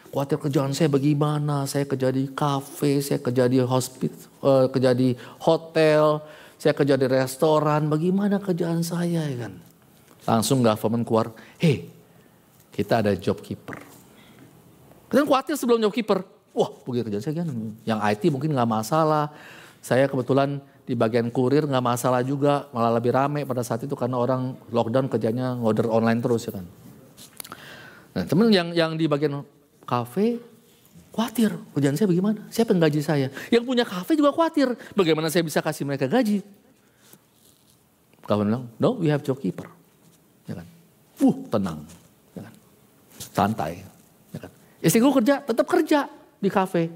[0.10, 5.14] Khawatir kerjaan saya bagaimana, saya kerja di kafe, saya kerja di hospital, uh, kerja di
[5.46, 6.26] hotel,
[6.58, 9.54] saya kerja di restoran, bagaimana kerjaan saya ya kan.
[10.26, 11.30] Langsung government keluar,
[11.62, 11.94] hei
[12.74, 13.78] kita ada job keeper.
[15.14, 16.26] Kita khawatir sebelum job keeper,
[16.58, 17.50] wah begini kerjaan saya kan,
[17.86, 19.30] yang IT mungkin nggak masalah.
[19.78, 20.58] Saya kebetulan
[20.90, 25.06] di bagian kurir nggak masalah juga, malah lebih rame pada saat itu karena orang lockdown
[25.06, 26.66] kerjanya ngoder online terus ya kan.
[28.18, 29.46] Nah teman yang yang di bagian
[29.90, 30.38] kafe
[31.10, 32.46] khawatir kerjaan saya bagaimana?
[32.54, 33.28] Siapa yang gaji saya?
[33.50, 34.78] Yang punya kafe juga khawatir.
[34.94, 36.46] Bagaimana saya bisa kasih mereka gaji?
[38.30, 39.66] Kawan bilang, no we have job keeper.
[40.46, 40.68] Ya kan?
[41.18, 41.82] Uh, tenang.
[42.38, 42.54] Ya kan?
[43.18, 43.82] Santai.
[44.30, 44.52] Ya kan?
[44.86, 46.06] Istriku kerja, tetap kerja
[46.38, 46.94] di kafe.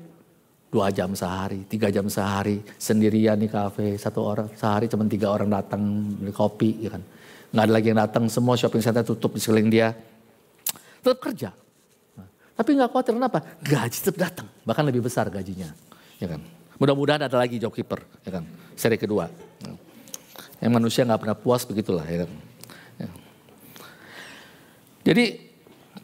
[0.70, 3.98] Dua jam sehari, tiga jam sehari, sendirian di kafe.
[3.98, 5.82] Satu orang sehari cuma tiga orang datang
[6.22, 6.86] beli kopi.
[6.86, 7.02] Ya kan?
[7.54, 9.94] Nggak ada lagi yang datang, semua shopping center tutup di sekeliling dia.
[11.02, 11.63] Tetap kerja.
[12.54, 13.42] Tapi nggak khawatir kenapa?
[13.66, 15.74] Gaji tetap datang, bahkan lebih besar gajinya.
[16.22, 16.42] Ya kan?
[16.78, 18.46] Mudah-mudahan ada lagi job keeper, ya kan?
[18.78, 19.30] Seri kedua.
[20.62, 22.32] Yang manusia nggak pernah puas begitulah, ya kan?
[23.02, 23.10] Ya.
[25.12, 25.26] Jadi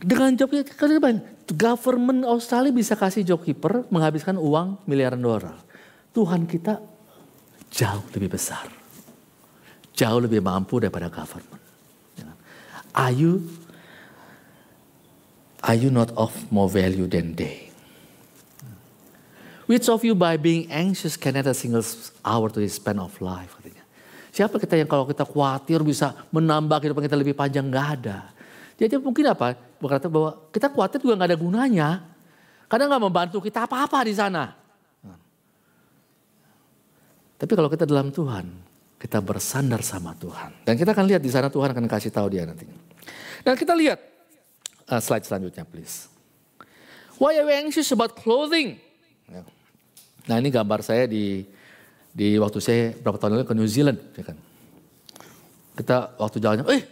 [0.01, 1.21] dengan job keeper,
[1.53, 5.53] government Australia bisa kasih job keeper menghabiskan uang miliaran dolar.
[6.13, 6.81] Tuhan kita
[7.69, 8.65] jauh lebih besar.
[9.93, 11.61] Jauh lebih mampu daripada government.
[12.17, 12.37] Ya kan?
[15.69, 17.69] Are you not of more value than they?
[19.69, 21.85] Which of you by being anxious can add a single
[22.25, 23.53] hour to his span of life?
[23.53, 23.85] Katanya.
[24.33, 27.69] Siapa kita yang kalau kita khawatir bisa menambah kehidupan kita lebih panjang?
[27.69, 28.33] Gak ada.
[28.81, 29.53] Jadi mungkin apa?
[29.77, 32.01] Berkata bahwa kita khawatir juga gak ada gunanya.
[32.65, 34.57] Karena gak membantu kita apa-apa di sana.
[37.37, 38.49] Tapi kalau kita dalam Tuhan,
[38.97, 40.65] kita bersandar sama Tuhan.
[40.65, 42.65] Dan kita akan lihat di sana Tuhan akan kasih tahu dia nanti.
[43.45, 44.08] Dan kita lihat
[44.89, 46.09] uh, slide selanjutnya please.
[47.21, 48.79] Why are we anxious about clothing?
[49.29, 49.43] Ya.
[50.25, 51.43] Nah ini gambar saya di
[52.09, 54.37] di waktu saya berapa tahun lalu ke New Zealand, ya kan.
[55.77, 56.83] Kita waktu jalannya, eh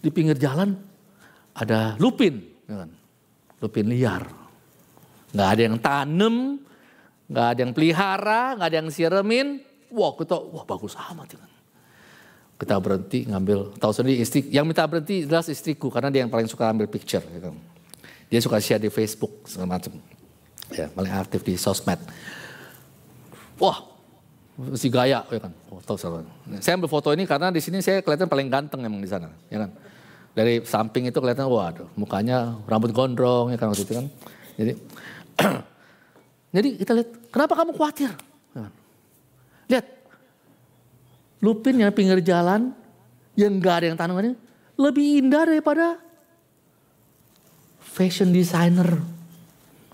[0.00, 0.74] di pinggir jalan
[1.54, 2.90] ada lupin, ya kan.
[3.62, 4.24] Lupin liar.
[5.34, 6.34] Nggak ada yang tanam,
[7.28, 9.60] nggak ada yang pelihara, nggak ada yang siremin.
[9.90, 11.50] Wah kita, wah bagus amat ya kan.
[12.56, 16.48] Kita berhenti ngambil, tahu sendiri istri, yang minta berhenti jelas istriku karena dia yang paling
[16.48, 17.20] suka ambil picture.
[17.20, 17.52] Kan.
[18.32, 20.00] Dia suka share di Facebook segala macam.
[20.72, 22.00] Ya, paling aktif di sosmed.
[23.60, 23.84] Wah,
[24.72, 25.52] si gaya ya kan.
[25.68, 26.24] Oh, tahu salah.
[26.64, 29.68] Saya ambil foto ini karena di sini saya kelihatan paling ganteng emang di sana, ya
[29.68, 29.70] kan.
[30.32, 34.06] Dari samping itu kelihatan waduh, mukanya rambut gondrong ya kan waktu itu kan.
[34.56, 34.72] Jadi
[36.56, 38.10] Jadi kita lihat, kenapa kamu khawatir?
[38.56, 38.72] Ya kan?
[39.68, 39.86] Lihat,
[41.46, 42.74] lupin yang pinggir jalan,
[43.38, 44.34] yang gak ada yang tanamannya,
[44.74, 46.02] lebih indah daripada
[47.78, 48.98] fashion designer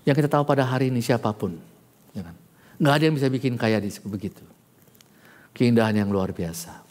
[0.03, 1.55] yang kita tahu pada hari ini siapa pun.
[2.11, 2.35] Ya kan?
[2.81, 4.43] Nggak ada yang bisa bikin kaya di begitu.
[5.55, 6.83] Keindahan yang luar biasa.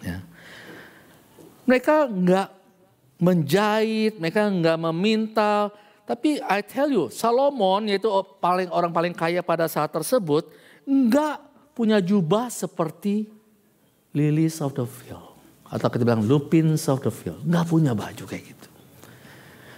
[0.00, 0.24] Ya.
[1.68, 2.48] Mereka nggak
[3.20, 5.76] menjahit, mereka nggak memintal.
[6.08, 8.08] Tapi I tell you, Salomon yaitu
[8.40, 10.48] paling orang paling kaya pada saat tersebut,
[10.88, 11.36] nggak
[11.76, 13.28] punya jubah seperti
[14.14, 15.38] lilies of the field.
[15.70, 17.42] Atau kita bilang lupins of the field.
[17.46, 18.68] Nggak punya baju kayak gitu.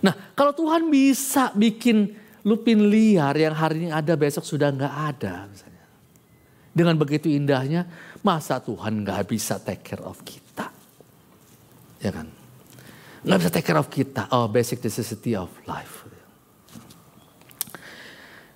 [0.02, 5.46] Nah kalau Tuhan bisa bikin lupin liar yang hari ini ada besok sudah nggak ada
[5.46, 5.86] misalnya.
[6.72, 7.84] Dengan begitu indahnya,
[8.24, 10.72] masa Tuhan nggak bisa take care of kita?
[12.00, 12.26] Ya kan?
[13.22, 16.08] Nggak bisa take care of kita, oh basic necessity of life.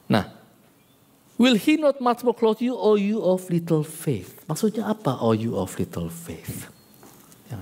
[0.09, 0.36] Nah,
[1.37, 4.45] will he not much more clothe you, O you of little faith?
[4.49, 6.69] Maksudnya apa, O you of little faith?
[7.49, 7.61] Ya.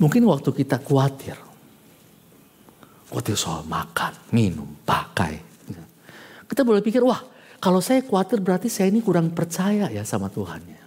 [0.00, 1.36] Mungkin waktu kita khawatir,
[3.06, 5.38] Khawatir soal makan, minum, pakai.
[6.46, 7.22] Kita boleh pikir, wah
[7.58, 10.62] kalau saya khawatir berarti saya ini kurang percaya ya sama Tuhan.
[10.66, 10.82] Ya.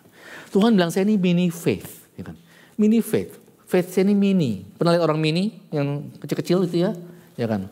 [0.52, 2.08] Tuhan bilang saya ini mini faith.
[2.16, 2.36] Ya kan?
[2.80, 3.36] Mini faith.
[3.68, 4.64] Faith saya ini mini.
[4.80, 6.92] Pernah lihat orang mini yang kecil-kecil itu ya?
[7.36, 7.68] Ya kan?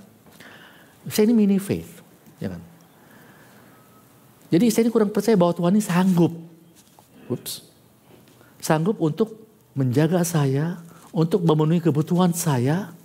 [1.07, 2.03] Saya ini mini faith.
[2.43, 2.61] Ya kan?
[4.47, 6.33] Jadi saya ini kurang percaya bahwa Tuhan ini sanggup.
[7.27, 7.67] Ups.
[8.63, 9.35] Sanggup untuk
[9.75, 10.79] menjaga saya,
[11.11, 12.95] untuk memenuhi kebutuhan saya,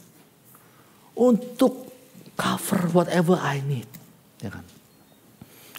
[1.19, 1.91] untuk
[2.39, 3.91] cover whatever I need.
[4.39, 4.65] Ya kan?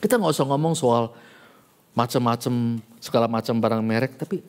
[0.03, 1.15] Kita nggak usah ngomong soal
[1.95, 4.43] macam-macam segala macam barang merek, tapi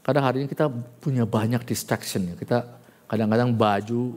[0.00, 2.34] kadang hari ini kita punya banyak distraction ya.
[2.40, 2.64] Kita
[3.04, 4.16] kadang-kadang baju,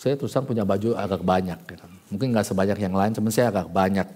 [0.00, 1.60] saya terus terang punya baju agak banyak.
[1.68, 1.90] Ya kan?
[2.08, 4.08] Mungkin nggak sebanyak yang lain, cuman saya agak banyak.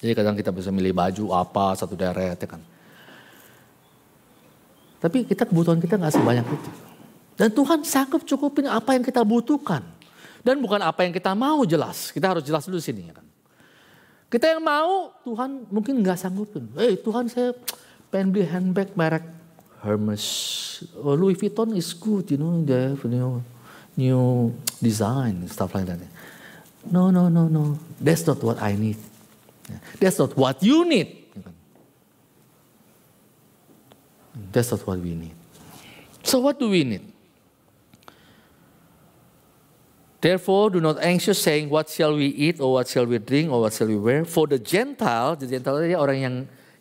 [0.00, 2.62] Jadi kadang kita bisa milih baju apa satu deret ya kan.
[5.00, 6.70] Tapi kita kebutuhan kita nggak sebanyak itu.
[7.36, 9.84] Dan Tuhan sanggup cukupin apa yang kita butuhkan.
[10.40, 12.08] Dan bukan apa yang kita mau jelas.
[12.14, 13.12] Kita harus jelas dulu sini.
[13.12, 13.26] Ya kan?
[14.32, 16.64] Kita yang mau, Tuhan mungkin nggak sanggupin.
[16.80, 17.52] Eh hey, Tuhan saya
[18.08, 19.36] pengen beli handbag merek
[19.86, 20.24] Hermes.
[20.98, 23.38] Oh, Louis Vuitton is good, you know, they have new,
[23.94, 24.50] new
[24.82, 26.02] design, stuff like that.
[26.90, 27.78] No, no, no, no.
[28.02, 28.98] That's not what I need.
[29.98, 31.26] That's not what you need.
[31.34, 31.50] Ya?
[34.52, 35.34] That's not what we need.
[36.22, 37.12] So what do we need?
[40.20, 43.62] Therefore, do not anxious saying, what shall we eat, or what shall we drink, or
[43.62, 44.26] what shall we wear.
[44.26, 46.36] For the Gentile, the Gentile adalah orang yang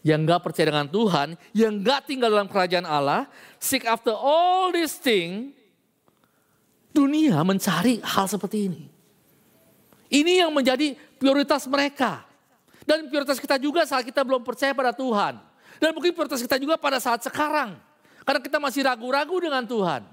[0.05, 3.29] yang gak percaya dengan Tuhan, yang gak tinggal dalam kerajaan Allah,
[3.61, 5.53] seek after all these things,
[6.89, 8.89] dunia mencari hal seperti ini.
[10.09, 12.24] Ini yang menjadi prioritas mereka.
[12.85, 15.41] Dan prioritas kita juga saat kita belum percaya pada Tuhan.
[15.81, 17.75] Dan mungkin prioritas kita juga pada saat sekarang.
[18.21, 20.05] Karena kita masih ragu-ragu dengan Tuhan.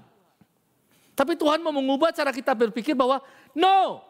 [1.13, 3.21] Tapi Tuhan mau mengubah cara kita berpikir bahwa
[3.53, 4.01] no,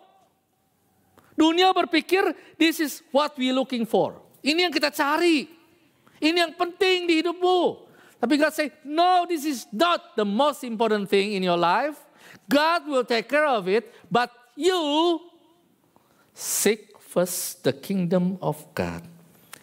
[1.34, 2.22] Dunia berpikir
[2.62, 4.22] this is what we looking for.
[4.46, 5.50] Ini yang kita cari.
[6.22, 7.90] Ini yang penting di hidupmu.
[8.22, 12.00] Tapi God say, no, this is not the most important thing in your life.
[12.48, 15.20] God will take care of it, but you
[16.32, 19.06] seek first the kingdom of God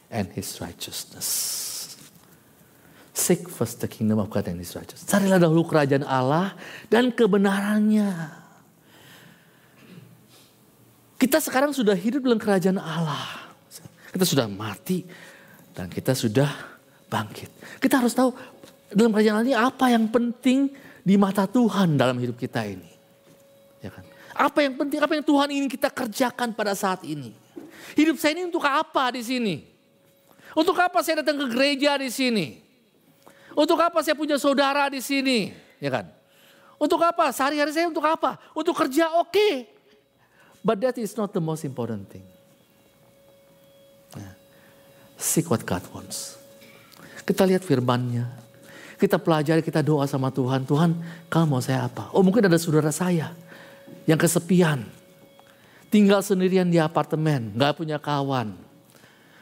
[0.07, 1.27] and his righteousness.
[3.11, 5.11] Seek first the kingdom of God and his righteousness.
[5.11, 6.55] Carilah dahulu kerajaan Allah
[6.87, 8.39] dan kebenarannya.
[11.19, 13.51] Kita sekarang sudah hidup dalam kerajaan Allah.
[14.15, 15.05] Kita sudah mati
[15.75, 16.49] dan kita sudah
[17.11, 17.51] bangkit.
[17.83, 18.31] Kita harus tahu
[18.95, 20.71] dalam kerajaan ini apa yang penting
[21.03, 22.89] di mata Tuhan dalam hidup kita ini.
[23.83, 24.07] Ya kan?
[24.33, 27.40] Apa yang penting, apa yang Tuhan ingin kita kerjakan pada saat ini.
[27.95, 29.57] Hidup saya ini untuk apa di sini?
[30.55, 32.47] Untuk apa saya datang ke gereja di sini?
[33.55, 35.55] Untuk apa saya punya saudara di sini?
[35.83, 36.07] Ya kan?
[36.81, 37.29] Untuk apa?
[37.31, 38.41] Sehari-hari saya untuk apa?
[38.57, 39.31] Untuk kerja oke.
[39.31, 39.55] Okay.
[40.61, 42.25] But that is not the most important thing.
[45.21, 46.41] Seek what God wants.
[47.29, 48.25] Kita lihat firmannya.
[48.97, 50.65] Kita pelajari, kita doa sama Tuhan.
[50.65, 50.97] Tuhan,
[51.29, 52.09] kamu mau saya apa?
[52.17, 53.37] Oh mungkin ada saudara saya
[54.09, 55.00] yang kesepian.
[55.91, 58.55] Tinggal sendirian di apartemen, gak punya kawan.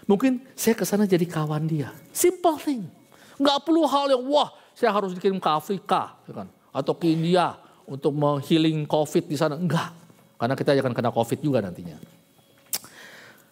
[0.08, 1.92] Mungkin saya ke sana jadi kawan dia.
[2.08, 2.88] Simple thing.
[3.36, 6.16] Gak perlu hal yang wah saya harus dikirim ke Afrika.
[6.24, 6.48] Ya kan?
[6.72, 9.60] Atau ke India untuk menghealing COVID di sana.
[9.60, 9.92] Enggak.
[10.40, 12.00] Karena kita akan kena COVID juga nantinya.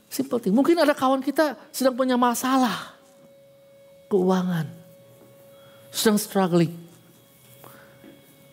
[0.08, 0.56] Simple thing.
[0.56, 2.96] Mungkin ada kawan kita sedang punya masalah.
[4.08, 4.86] Keuangan
[5.96, 6.72] sedang struggling.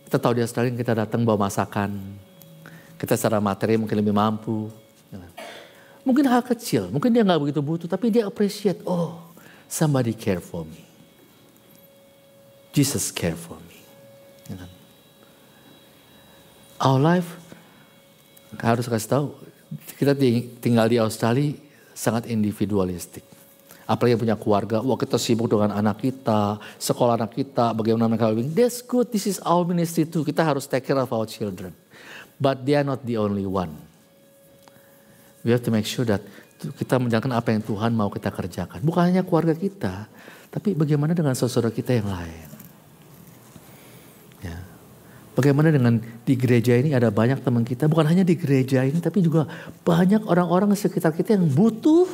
[0.07, 1.99] Kita tahu dia struggling, kita datang bawa masakan.
[3.03, 4.71] Kita secara materi mungkin lebih mampu.
[6.07, 9.19] Mungkin hal kecil, mungkin dia nggak begitu butuh, tapi dia appreciate, oh
[9.67, 10.83] somebody care for me.
[12.71, 13.79] Jesus care for me.
[16.79, 17.39] Our life,
[18.59, 19.27] harus kasih tahu,
[19.99, 20.15] kita
[20.63, 21.55] tinggal di Australia
[21.95, 23.23] sangat individualistik.
[23.83, 28.31] Apalagi yang punya keluarga, wah kita sibuk dengan anak kita, sekolah anak kita, bagaimana mereka
[28.31, 28.51] living.
[28.51, 30.23] That's good, this is our ministry too.
[30.23, 31.82] Kita harus take care of our children.
[32.43, 33.71] But they are not the only one.
[35.47, 36.19] We have to make sure that
[36.59, 38.83] kita menjalankan apa yang Tuhan mau kita kerjakan.
[38.83, 40.11] Bukan hanya keluarga kita,
[40.51, 42.47] tapi bagaimana dengan saudara kita yang lain.
[44.43, 44.59] Ya.
[45.35, 49.23] Bagaimana dengan di gereja ini ada banyak teman kita, bukan hanya di gereja ini, tapi
[49.23, 49.47] juga
[49.87, 52.07] banyak orang-orang sekitar kita yang butuh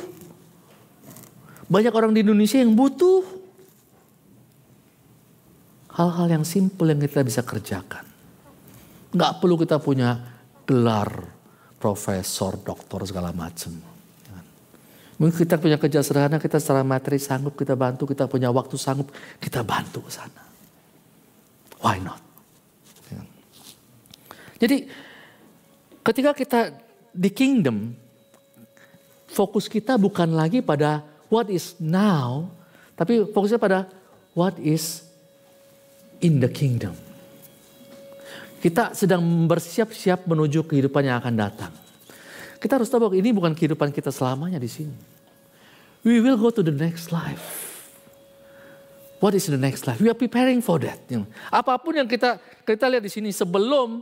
[1.70, 3.22] banyak orang di Indonesia yang butuh
[5.94, 8.09] hal-hal yang simpel yang kita bisa kerjakan.
[9.10, 10.16] Nggak perlu kita punya
[10.62, 11.10] gelar
[11.80, 13.74] profesor, doktor segala macam.
[15.20, 19.12] Mungkin kita punya kerja sederhana, kita secara materi sanggup kita bantu, kita punya waktu sanggup,
[19.36, 20.42] kita bantu ke sana.
[21.84, 22.20] Why not?
[24.60, 24.84] Jadi
[26.04, 26.60] ketika kita
[27.16, 27.96] di kingdom,
[29.28, 31.00] fokus kita bukan lagi pada
[31.32, 32.48] what is now,
[32.92, 33.88] tapi fokusnya pada
[34.36, 35.04] what is
[36.20, 36.92] in the kingdom.
[38.60, 41.72] Kita sedang bersiap-siap menuju kehidupan yang akan datang.
[42.60, 44.92] Kita harus tahu bahwa ini bukan kehidupan kita selamanya di sini.
[46.04, 47.72] We will go to the next life.
[49.20, 50.00] What is the next life?
[50.00, 51.00] We are preparing for that.
[51.52, 54.00] Apa pun yang kita kita lihat di sini sebelum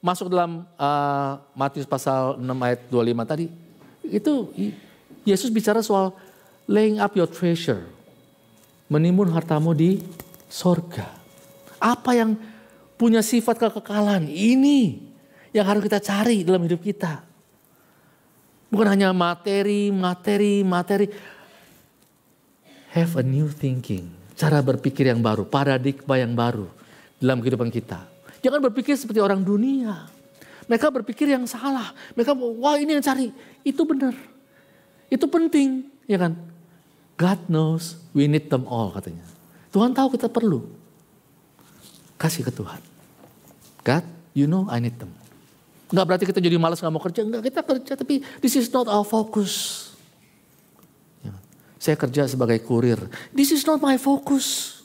[0.00, 3.46] masuk dalam uh, Matius pasal 6 ayat 25 tadi,
[4.04, 4.32] itu
[5.24, 6.16] Yesus bicara soal
[6.68, 7.84] laying up your treasure.
[8.88, 10.00] Menimbun hartamu di
[10.48, 11.08] sorga.
[11.80, 12.36] Apa yang
[13.00, 14.28] punya sifat kekekalan?
[14.28, 15.00] Ini
[15.56, 17.24] yang harus kita cari dalam hidup kita.
[18.68, 21.08] Bukan hanya materi, materi, materi.
[22.92, 24.12] Have a new thinking.
[24.36, 26.68] Cara berpikir yang baru, paradigma yang baru
[27.16, 28.04] dalam kehidupan kita.
[28.44, 30.06] Jangan berpikir seperti orang dunia.
[30.68, 31.90] Mereka berpikir yang salah.
[32.14, 33.32] Mereka, wah ini yang cari.
[33.66, 34.14] Itu benar.
[35.10, 36.38] Itu penting, ya kan?
[37.18, 39.26] God knows we need them all katanya.
[39.74, 40.79] Tuhan tahu kita perlu.
[42.20, 42.76] Kasih ke Tuhan.
[43.80, 44.04] God,
[44.36, 45.08] you know I need them.
[45.88, 47.24] Enggak berarti kita jadi malas nggak mau kerja.
[47.24, 49.88] Enggak, kita kerja tapi this is not our focus.
[51.24, 51.32] Ya.
[51.80, 53.00] Saya kerja sebagai kurir.
[53.32, 54.78] This is not my focus.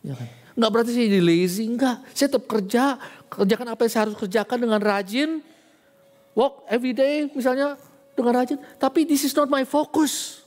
[0.00, 0.28] Ya kan?
[0.56, 1.68] Enggak berarti saya jadi lazy.
[1.68, 2.96] Enggak, saya tetap kerja.
[3.28, 5.44] Kerjakan apa yang saya harus kerjakan dengan rajin.
[6.32, 7.76] Walk every day misalnya
[8.16, 8.56] dengan rajin.
[8.80, 10.40] Tapi this is not my focus.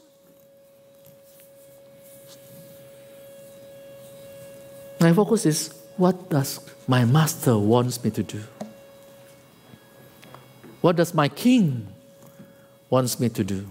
[5.00, 5.60] My focus is
[5.96, 8.44] what does my master wants me to do?
[10.84, 11.88] What does my king
[12.92, 13.64] wants me to do?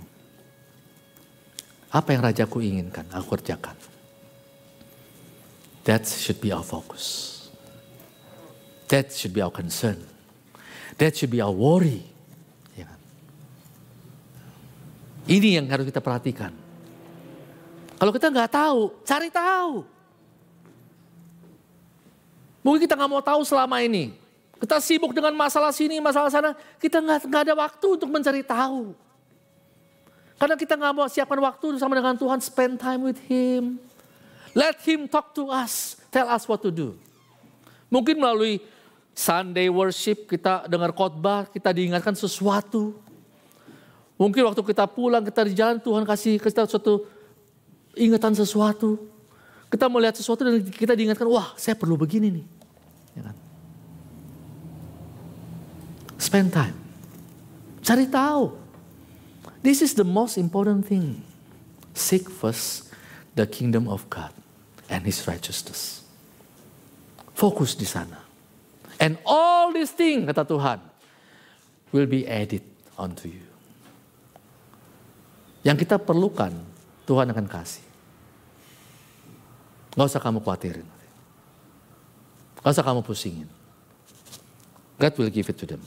[1.89, 3.77] Apa yang rajaku inginkan, aku kerjakan.
[5.89, 7.37] That should be our focus.
[8.93, 10.05] That should be our concern.
[11.01, 12.05] That should be our worry.
[12.77, 13.01] Ya kan?
[15.29, 16.53] Ini yang harus kita perhatikan.
[17.97, 19.98] Kalau kita nggak tahu, cari tahu.
[22.63, 24.15] Mungkin kita nggak mau tahu selama ini.
[24.59, 26.51] Kita sibuk dengan masalah sini, masalah sana.
[26.83, 28.91] Kita nggak ada waktu untuk mencari tahu.
[30.39, 33.79] Karena kita nggak mau siapkan waktu sama dengan Tuhan, spend time with Him.
[34.55, 36.99] Let Him talk to us, tell us what to do.
[37.91, 38.63] Mungkin melalui
[39.15, 42.95] Sunday worship, kita dengar khotbah, kita diingatkan sesuatu.
[44.19, 47.07] Mungkin waktu kita pulang, kita di jalan, Tuhan kasih kita suatu
[47.95, 48.99] ingatan sesuatu.
[49.69, 52.47] Kita melihat sesuatu dan kita diingatkan, wah saya perlu begini nih.
[53.21, 53.37] Ya kan?
[56.17, 56.77] Spend time.
[57.85, 58.53] Cari tahu.
[59.61, 61.21] This is the most important thing.
[61.93, 62.93] Seek first
[63.37, 64.33] the kingdom of God
[64.89, 66.05] and his righteousness.
[67.37, 68.25] Fokus di sana.
[68.99, 70.83] And all these things, kata Tuhan,
[71.95, 72.65] will be added
[72.99, 73.47] unto you.
[75.65, 76.51] Yang kita perlukan,
[77.09, 77.88] Tuhan akan kasih.
[79.97, 80.89] Gak usah kamu khawatirin.
[82.61, 83.49] Gak usah kamu pusingin.
[84.99, 85.83] God will give it to them.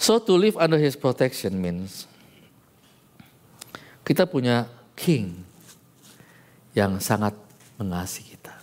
[0.00, 2.06] So to live under his protection means
[4.06, 5.42] kita punya king
[6.72, 7.34] yang sangat
[7.74, 8.54] mengasihi kita.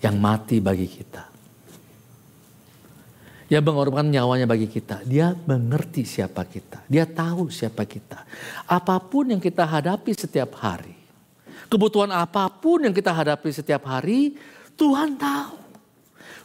[0.00, 1.28] Yang mati bagi kita.
[3.50, 5.02] Yang mengorbankan nyawanya bagi kita.
[5.02, 6.86] Dia mengerti siapa kita.
[6.86, 8.22] Dia tahu siapa kita.
[8.70, 10.94] Apa pun yang kita hadapi setiap hari.
[11.66, 14.38] Kebutuhan apa pun yang kita hadapi setiap hari.
[14.78, 15.58] Tuhan tahu.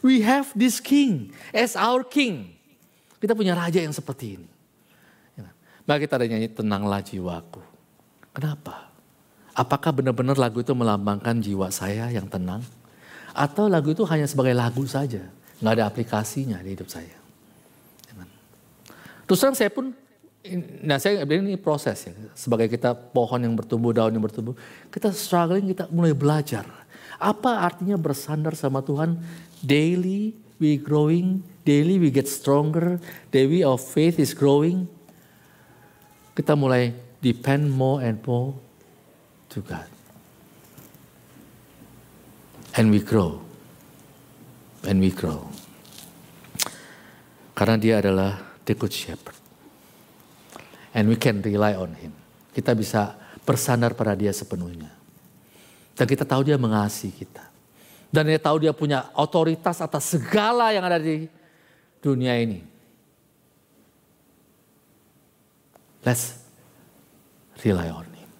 [0.02, 2.58] We have this king as our king.
[3.22, 4.50] Kita punya raja yang seperti ini.
[5.38, 5.48] Ya.
[5.86, 7.62] Maka kita ada nyanyi tenanglah jiwaku.
[8.34, 8.90] Kenapa?
[9.56, 12.60] Apakah benar-benar lagu itu melambangkan jiwa saya yang tenang?
[13.32, 15.22] Atau lagu itu hanya sebagai lagu saja?
[15.62, 17.16] Nggak ada aplikasinya di hidup saya.
[18.10, 18.24] Ya
[19.24, 19.90] Terus terang saya pun,
[20.84, 22.12] nah saya ini proses ya.
[22.36, 24.54] Sebagai kita pohon yang bertumbuh, daun yang bertumbuh.
[24.92, 26.68] Kita struggling, kita mulai belajar.
[27.16, 29.16] Apa artinya bersandar sama Tuhan?
[29.64, 33.02] Daily we growing daily we get stronger,
[33.34, 34.86] daily our faith is growing.
[36.38, 38.54] Kita mulai depend more and more
[39.50, 39.90] to God.
[42.78, 43.45] And we grow.
[44.86, 45.50] And we grow.
[47.58, 49.34] Karena dia adalah the good shepherd.
[50.94, 52.14] And we can rely on him.
[52.54, 54.94] Kita bisa bersandar pada dia sepenuhnya.
[55.96, 57.44] Dan kita tahu dia mengasihi kita.
[58.08, 61.26] Dan dia tahu dia punya otoritas atas segala yang ada di
[62.00, 62.62] dunia ini.
[66.06, 66.38] Let's
[67.66, 68.30] rely on Him.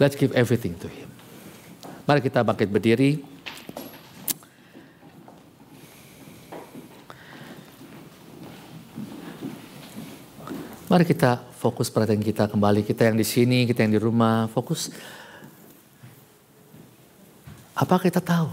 [0.00, 1.12] Let's give everything to Him.
[2.08, 3.20] Mari kita bangkit berdiri.
[10.90, 12.82] Mari kita fokus perhatian kita kembali.
[12.82, 14.90] Kita yang di sini, kita yang di rumah, fokus.
[17.78, 18.50] Apa kita tahu?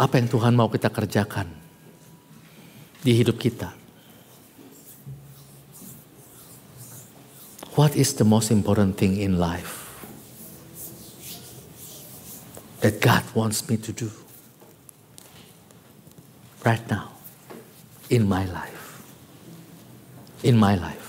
[0.00, 1.44] Apa yang Tuhan mau kita kerjakan
[3.04, 3.76] di hidup kita?
[7.76, 9.92] What is the most important thing in life
[12.80, 14.08] that God wants me to do
[16.64, 17.12] right now
[18.08, 18.77] in my life?
[20.44, 21.07] In my life.